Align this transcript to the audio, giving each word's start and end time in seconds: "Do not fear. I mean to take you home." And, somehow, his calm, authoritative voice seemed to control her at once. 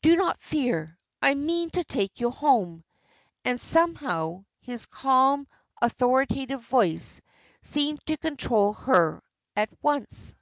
"Do 0.00 0.16
not 0.16 0.40
fear. 0.40 0.98
I 1.20 1.34
mean 1.34 1.68
to 1.72 1.84
take 1.84 2.18
you 2.18 2.30
home." 2.30 2.82
And, 3.44 3.60
somehow, 3.60 4.46
his 4.58 4.86
calm, 4.86 5.46
authoritative 5.82 6.62
voice 6.62 7.20
seemed 7.60 8.00
to 8.06 8.16
control 8.16 8.72
her 8.72 9.22
at 9.54 9.68
once. 9.82 10.34